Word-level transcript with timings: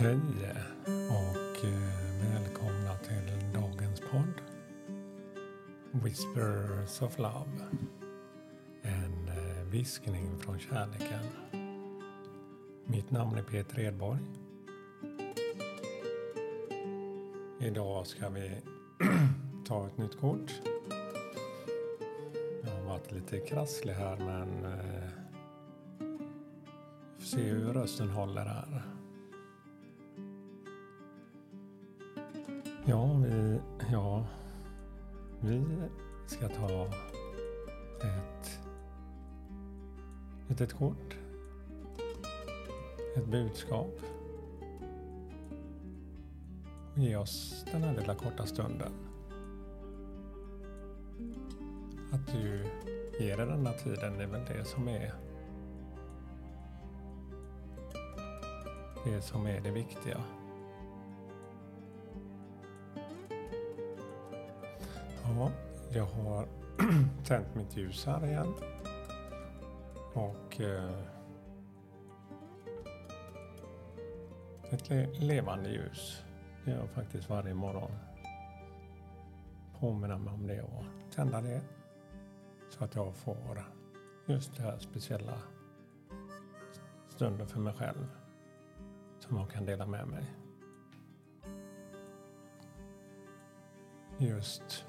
Hej 0.00 0.18
och 0.86 1.64
eh, 1.64 2.32
välkomna 2.32 2.96
till 2.96 3.52
dagens 3.54 4.00
podd. 4.00 4.40
Whispers 5.90 7.02
of 7.02 7.18
Love. 7.18 7.66
En 8.82 9.28
eh, 9.28 9.64
viskning 9.70 10.38
från 10.38 10.58
kärleken. 10.58 11.24
Mitt 12.84 13.10
namn 13.10 13.38
är 13.38 13.42
Peter 13.42 13.80
Edborg. 13.80 14.20
Idag 17.60 18.06
ska 18.06 18.28
vi 18.28 18.50
ta 19.66 19.86
ett 19.86 19.98
nytt 19.98 20.20
kort. 20.20 20.52
Jag 22.64 22.70
har 22.70 22.84
varit 22.84 23.12
lite 23.12 23.38
krasslig 23.38 23.92
här 23.92 24.16
men 24.16 24.64
eh, 24.64 25.10
får 27.18 27.26
se 27.26 27.42
hur 27.42 27.72
rösten 27.72 28.08
håller 28.08 28.44
här. 28.44 28.99
Ja, 32.90 33.12
vi, 33.14 33.60
ja, 33.92 34.24
vi 35.40 35.64
ska 36.26 36.48
ta 36.48 36.86
ett 38.00 38.60
litet 40.48 40.72
kort. 40.72 41.16
Ett 43.16 43.26
budskap. 43.26 44.00
Och 46.92 46.98
ge 46.98 47.16
oss 47.16 47.64
den 47.72 47.82
här 47.82 47.94
lilla 47.94 48.14
korta 48.14 48.46
stunden. 48.46 48.92
Att 52.12 52.26
du 52.26 52.64
ger 53.20 53.36
dig 53.36 53.46
denna 53.46 53.72
tiden, 53.72 54.18
det 54.18 54.22
är 54.22 54.28
väl 54.28 54.44
det 54.48 54.64
som 54.64 54.88
är 54.88 55.14
det 59.04 59.22
som 59.22 59.46
är 59.46 59.60
det 59.60 59.70
viktiga. 59.70 60.24
Ja, 65.40 65.50
jag 65.92 66.06
har 66.06 66.48
tänt 67.24 67.54
mitt 67.54 67.76
ljus 67.76 68.06
här 68.06 68.26
igen. 68.26 68.54
Och 70.14 70.60
eh, 70.60 70.98
ett 74.70 74.88
le 74.90 75.06
levande 75.06 75.70
ljus. 75.70 76.24
Det 76.64 76.70
gör 76.70 76.78
jag 76.78 76.90
faktiskt 76.90 77.30
varje 77.30 77.54
morgon. 77.54 77.90
Påminna 79.78 80.18
mig 80.18 80.34
om 80.34 80.46
det 80.46 80.62
och 80.62 80.84
tända 81.14 81.40
det. 81.40 81.60
Så 82.68 82.84
att 82.84 82.94
jag 82.94 83.16
får 83.16 83.64
just 84.26 84.56
det 84.56 84.62
här 84.62 84.78
speciella 84.78 85.38
stunden 87.08 87.48
för 87.48 87.60
mig 87.60 87.74
själv. 87.74 88.06
Som 89.18 89.36
jag 89.36 89.50
kan 89.50 89.64
dela 89.64 89.86
med 89.86 90.06
mig. 90.06 90.24
Just 94.18 94.86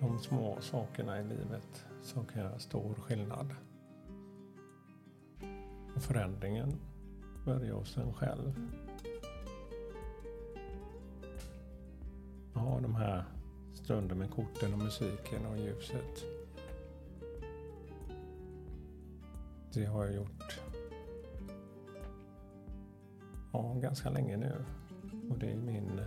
de 0.00 0.18
små 0.18 0.56
sakerna 0.60 1.20
i 1.20 1.24
livet 1.24 1.86
som 2.02 2.24
kan 2.24 2.42
göra 2.42 2.58
stor 2.58 2.94
skillnad. 2.94 3.54
Och 5.96 6.02
förändringen 6.02 6.80
börjar 7.44 7.74
hos 7.74 7.96
en 7.96 8.12
själv. 8.12 8.68
Ha 12.54 12.80
de 12.80 12.94
här 12.94 13.24
stunden 13.74 14.18
med 14.18 14.30
korten 14.30 14.72
och 14.72 14.78
musiken 14.78 15.46
och 15.46 15.58
ljuset. 15.58 16.24
Det 19.72 19.84
har 19.84 20.04
jag 20.04 20.14
gjort 20.14 20.60
ja, 23.52 23.74
ganska 23.82 24.10
länge 24.10 24.36
nu. 24.36 24.64
Och 25.30 25.38
det 25.38 25.50
är 25.50 25.56
min 25.56 26.00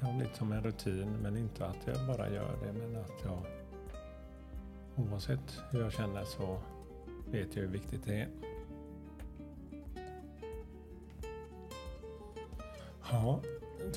det 0.00 0.06
har 0.06 0.12
blivit 0.12 0.36
som 0.36 0.52
en 0.52 0.62
rutin, 0.62 1.16
men 1.22 1.36
inte 1.36 1.66
att 1.66 1.86
jag 1.86 2.06
bara 2.06 2.30
gör 2.30 2.56
det, 2.62 2.72
men 2.72 2.96
att 2.96 3.24
jag 3.24 3.42
oavsett 4.96 5.62
hur 5.70 5.80
jag 5.80 5.92
känner 5.92 6.24
så 6.24 6.58
vet 7.30 7.56
jag 7.56 7.62
hur 7.62 7.70
viktigt 7.70 8.04
det 8.04 8.20
är. 8.20 8.28
Ja, 13.12 13.40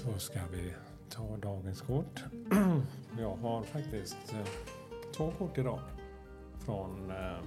då 0.05 0.17
ska 0.17 0.39
vi 0.51 0.73
ta 1.09 1.37
dagens 1.37 1.81
kort. 1.81 2.23
Jag 3.19 3.35
har 3.35 3.63
faktiskt 3.63 4.33
eh, 4.33 4.47
två 5.15 5.31
kort 5.31 5.57
idag 5.57 5.79
från 6.59 7.11
eh, 7.11 7.37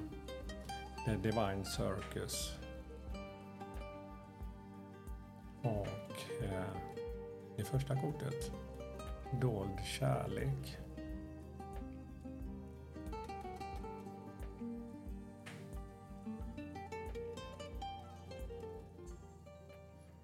The 1.04 1.16
Divine 1.16 1.64
Circus. 1.64 2.52
Och 5.62 6.05
det 7.56 7.64
första 7.64 8.00
kortet. 8.00 8.52
Dold 9.40 9.80
kärlek. 9.84 10.78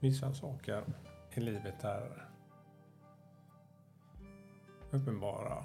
Vissa 0.00 0.34
saker 0.34 0.84
i 1.30 1.40
livet 1.40 1.84
är 1.84 2.28
uppenbara. 4.90 5.64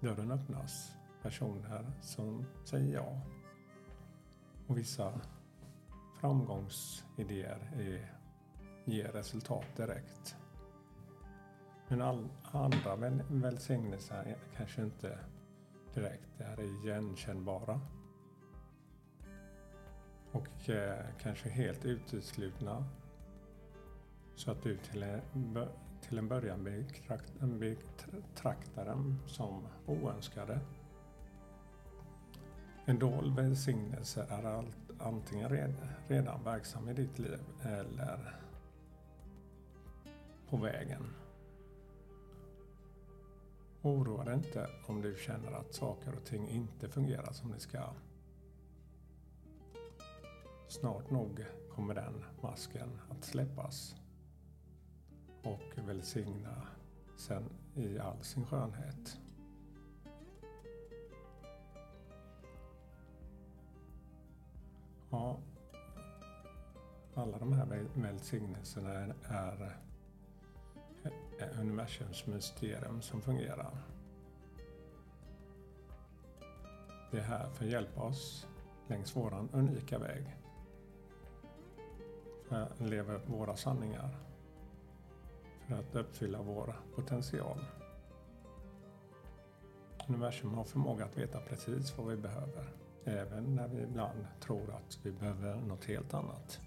Dörren 0.00 0.30
öppnas. 0.30 0.92
Personer 1.22 1.92
som 2.00 2.44
säger 2.64 2.94
ja. 2.94 3.20
Och 4.66 4.78
vissa 4.78 5.20
framgångsidéer 6.20 7.72
är, 7.74 8.12
ger 8.84 9.08
resultat 9.08 9.76
direkt. 9.76 10.36
Men 11.88 12.02
all, 12.02 12.28
andra 12.42 12.96
väl, 12.96 13.22
välsignelser 13.28 14.36
kanske 14.56 14.82
inte 14.82 15.18
direkt 15.94 16.40
är 16.40 16.60
igenkännbara. 16.60 17.80
Och 20.32 20.70
eh, 20.70 21.04
kanske 21.20 21.48
helt 21.48 21.84
uteslutna. 21.84 22.84
Så 24.34 24.50
att 24.50 24.62
du 24.62 24.76
till 24.76 25.02
en, 25.02 25.20
till 26.00 26.18
en 26.18 26.28
början 26.28 26.64
betraktar 27.58 28.86
dem 28.86 29.18
som 29.26 29.62
oönskade. 29.86 30.60
En 32.84 32.98
dold 32.98 33.36
välsignelse 33.36 34.26
är 34.30 34.44
allt, 34.44 34.76
antingen 34.98 35.48
red, 35.48 35.74
redan 36.08 36.44
verksam 36.44 36.88
i 36.88 36.92
ditt 36.92 37.18
liv 37.18 37.40
eller 37.62 38.40
på 40.48 40.56
vägen. 40.56 41.14
Oroa 43.82 44.24
dig 44.24 44.34
inte 44.34 44.70
om 44.86 45.02
du 45.02 45.16
känner 45.18 45.52
att 45.52 45.74
saker 45.74 46.14
och 46.14 46.24
ting 46.24 46.48
inte 46.48 46.88
fungerar 46.88 47.32
som 47.32 47.52
de 47.52 47.58
ska. 47.60 47.90
Snart 50.68 51.10
nog 51.10 51.44
kommer 51.70 51.94
den 51.94 52.24
masken 52.42 52.98
att 53.10 53.24
släppas 53.24 53.96
och 55.42 55.88
välsigna 55.88 56.62
sen 57.16 57.44
i 57.74 57.98
all 57.98 58.22
sin 58.22 58.46
skönhet. 58.46 59.18
Ja, 65.10 65.38
alla 67.14 67.38
de 67.38 67.52
här 67.52 67.88
välsignelserna 67.94 69.14
är 69.22 69.76
universums 71.60 72.26
mysterium 72.26 73.02
som 73.02 73.22
fungerar. 73.22 73.78
Det 77.10 77.18
är 77.18 77.22
här 77.22 77.50
för 77.50 77.64
att 77.64 77.70
hjälpa 77.70 78.02
oss 78.02 78.46
längs 78.86 79.16
våran 79.16 79.48
unika 79.52 79.98
väg. 79.98 80.36
För 82.48 82.56
att 82.56 82.80
leva 82.80 83.14
upp 83.14 83.28
våra 83.28 83.56
sanningar. 83.56 84.16
För 85.66 85.74
att 85.74 85.96
uppfylla 85.96 86.42
vår 86.42 86.76
potential. 86.94 87.64
Universum 90.08 90.54
har 90.54 90.64
förmåga 90.64 91.04
att 91.04 91.18
veta 91.18 91.40
precis 91.40 91.98
vad 91.98 92.06
vi 92.06 92.16
behöver. 92.16 92.72
Även 93.04 93.54
när 93.54 93.68
vi 93.68 93.82
ibland 93.82 94.26
tror 94.40 94.70
att 94.70 94.98
vi 95.02 95.12
behöver 95.12 95.56
något 95.56 95.84
helt 95.84 96.14
annat. 96.14 96.60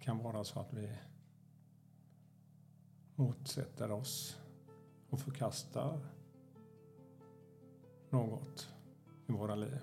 Kan 0.00 0.18
vara 0.18 0.44
så 0.44 0.60
att 0.60 0.72
vi 0.72 0.88
motsätter 3.14 3.90
oss 3.90 4.40
och 5.10 5.20
förkastar 5.20 6.00
något 8.10 8.74
i 9.28 9.32
våra 9.32 9.54
liv. 9.54 9.80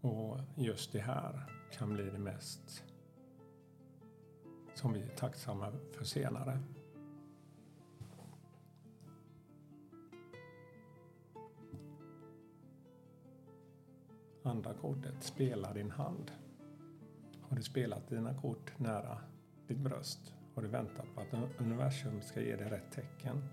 Och 0.00 0.38
just 0.56 0.92
det 0.92 1.00
här 1.00 1.52
kan 1.72 1.94
bli 1.94 2.10
det 2.10 2.18
mest 2.18 2.84
som 4.74 4.92
vi 4.92 5.02
är 5.02 5.16
tacksamma 5.16 5.72
för 5.92 6.04
senare. 6.04 6.62
andra 14.48 14.74
kortet, 14.74 15.22
spela 15.22 15.72
din 15.72 15.90
hand. 15.90 16.30
Har 17.48 17.56
du 17.56 17.62
spelat 17.62 18.08
dina 18.08 18.34
kort 18.34 18.78
nära 18.78 19.18
ditt 19.66 19.78
bröst? 19.78 20.34
Har 20.54 20.62
du 20.62 20.68
väntat 20.68 21.06
på 21.14 21.20
att 21.20 21.60
universum 21.60 22.20
ska 22.22 22.40
ge 22.40 22.56
dig 22.56 22.68
rätt 22.68 22.92
tecken? 22.92 23.44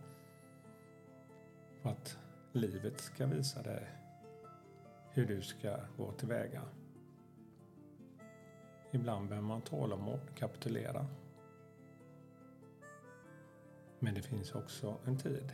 På 1.81 1.89
att 1.89 2.17
livet 2.51 2.99
ska 2.99 3.25
visa 3.25 3.61
dig 3.61 3.87
hur 5.09 5.25
du 5.25 5.41
ska 5.41 5.77
gå 5.97 6.11
tillväga? 6.11 6.61
Ibland 8.91 9.29
behöver 9.29 9.47
man 9.47 9.61
tålamod, 9.61 10.19
kapitulera. 10.35 11.07
Men 13.99 14.13
det 14.13 14.21
finns 14.21 14.55
också 14.55 14.97
en 15.05 15.17
tid 15.17 15.53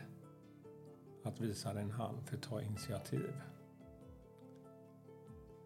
att 1.23 1.39
visa 1.39 1.73
din 1.73 1.91
hand 1.91 2.23
för 2.25 2.35
att 2.35 2.43
ta 2.43 2.61
initiativ. 2.61 3.41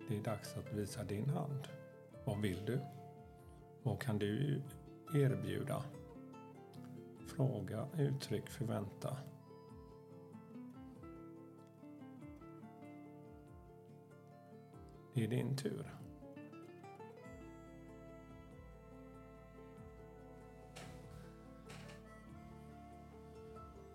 Det 0.08 0.18
är 0.18 0.24
dags 0.24 0.58
att 0.58 0.74
visa 0.74 1.04
din 1.04 1.30
hand. 1.30 1.68
Vad 2.26 2.42
vill 2.42 2.66
du? 2.66 2.80
Vad 3.84 4.02
kan 4.02 4.20
du 4.20 4.62
erbjuda? 5.14 5.84
Fråga, 7.28 7.88
uttryck, 7.98 8.50
förvänta. 8.50 9.18
Det 15.14 15.24
är 15.24 15.28
din 15.28 15.58
tur. 15.58 15.96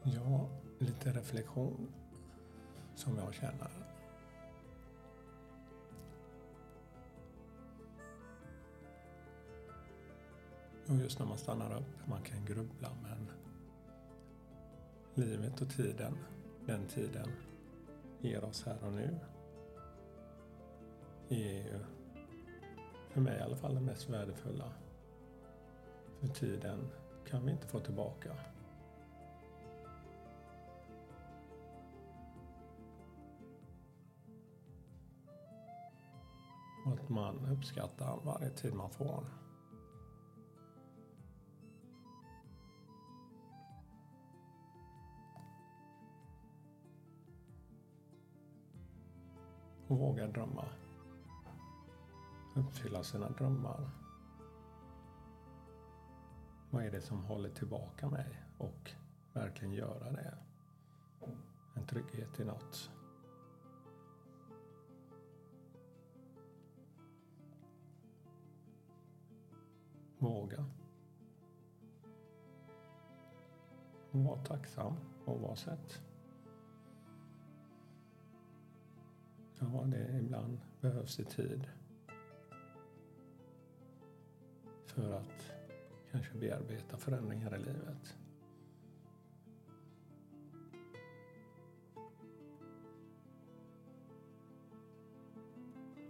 Ja, 0.03 0.49
lite 0.79 1.13
reflektion 1.13 1.93
som 2.95 3.17
jag 3.17 3.35
känner. 3.35 3.80
Och 10.91 10.97
just 10.97 11.19
när 11.19 11.27
man 11.27 11.39
stannar 11.39 11.77
upp, 11.77 12.07
man 12.09 12.23
kan 12.23 12.45
grubbla 12.45 12.89
men 13.03 13.31
livet 15.15 15.61
och 15.61 15.71
tiden, 15.71 16.19
den 16.67 16.87
tiden 16.87 17.29
ger 18.21 18.45
oss 18.45 18.65
här 18.67 18.85
och 18.85 18.93
nu 18.93 19.19
är 21.29 21.37
ju 21.37 21.81
för 23.09 23.21
mig 23.21 23.39
i 23.39 23.43
alla 23.43 23.57
fall 23.57 23.75
det 23.75 23.81
mest 23.81 24.09
värdefulla. 24.09 24.73
För 26.21 26.29
tiden 26.29 26.91
kan 27.29 27.47
vi 27.47 27.53
inte 27.53 27.67
få 27.67 27.81
tillbaka. 27.81 28.37
Och 36.87 36.93
att 36.93 37.09
man 37.09 37.47
uppskattar 37.47 38.21
varje 38.25 38.51
tid 38.51 38.75
man 38.75 38.91
får. 38.91 39.40
Och 49.91 49.99
våga 49.99 50.27
drömma. 50.27 50.65
Uppfylla 52.55 53.03
sina 53.03 53.31
drömmar. 53.31 53.91
Vad 56.71 56.85
är 56.85 56.91
det 56.91 57.01
som 57.01 57.25
håller 57.25 57.51
tillbaka 57.51 58.09
mig? 58.09 58.43
Och 58.59 58.91
verkligen 59.33 59.75
göra 59.75 60.13
det. 60.13 60.35
En 61.75 61.87
trygghet 61.87 62.41
i 62.41 62.45
något. 62.45 62.91
Våga. 70.19 70.65
Och 74.11 74.25
var 74.25 74.45
tacksam 74.45 74.95
oavsett. 75.27 76.10
Ja, 79.61 79.85
det 79.87 80.19
ibland 80.19 80.59
behövs 80.81 81.17
det 81.17 81.25
tid. 81.25 81.69
För 84.87 85.13
att 85.13 85.53
kanske 86.11 86.39
bearbeta 86.39 86.97
förändringar 86.97 87.57
i 87.57 87.59
livet. 87.59 88.17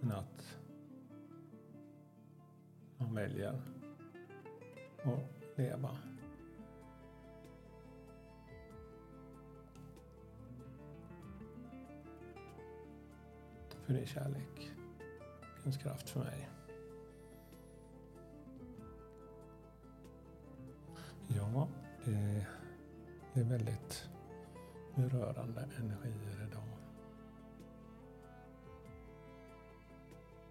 Men 0.00 0.12
att 0.12 0.58
man 2.97 3.14
väljer 3.14 3.62
att 5.02 5.58
leva. 5.58 6.10
För 13.91 13.95
din 13.97 14.07
kärlek. 14.07 14.73
Finns 15.63 15.77
kraft 15.77 16.11
för 16.11 16.21
mig. 16.21 16.49
Ja, 21.29 21.69
det 22.05 22.47
är 23.41 23.45
väldigt 23.45 24.09
berörande 24.95 25.69
energier 25.79 26.49
idag. 26.49 26.63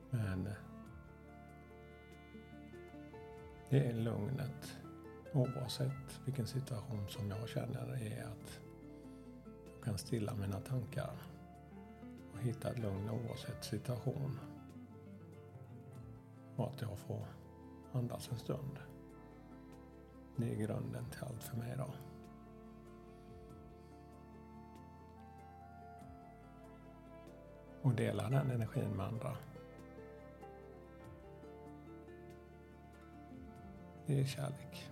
Men 0.09 0.49
det 3.69 3.85
är 3.85 3.93
lugnet 3.93 4.77
oavsett 5.33 6.19
vilken 6.25 6.47
situation 6.47 7.09
som 7.09 7.29
jag 7.29 7.49
känner 7.49 7.93
är 7.93 8.23
att 8.23 8.59
jag 9.75 9.83
kan 9.83 9.97
stilla 9.97 10.33
mina 10.35 10.59
tankar 10.59 11.28
hitta 12.39 12.69
ett 12.69 12.79
lugn 12.79 13.09
oavsett 13.09 13.63
situation. 13.63 14.39
Och 16.55 16.67
att 16.67 16.81
jag 16.81 16.97
får 16.97 17.25
andas 17.93 18.29
en 18.31 18.37
stund. 18.37 18.79
Det 20.35 20.53
är 20.53 20.55
grunden 20.55 21.05
till 21.09 21.23
allt 21.23 21.43
för 21.43 21.57
mig 21.57 21.73
idag. 21.73 21.91
Och 27.81 27.95
dela 27.95 28.29
den 28.29 28.51
energin 28.51 28.89
med 28.89 29.05
andra. 29.05 29.37
Det 34.05 34.19
är 34.19 34.25
kärlek. 34.25 34.91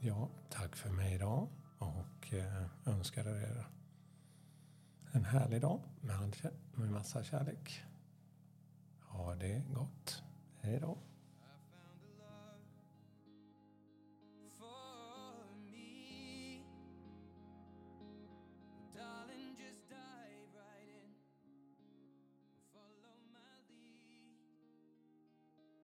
Ja, 0.00 0.28
tack 0.50 0.76
för 0.76 0.90
mig 0.90 1.14
idag 1.14 1.48
och 1.78 2.32
eh, 2.32 2.66
önskar 2.86 3.24
er 3.24 3.66
en 5.12 5.24
härlig 5.24 5.60
dag 5.60 5.80
med 6.74 6.90
massa 6.90 7.22
kärlek. 7.22 7.84
Ha 9.00 9.34
det 9.34 9.62
gott. 9.74 10.22
Hej 10.60 10.80
då. 10.80 10.98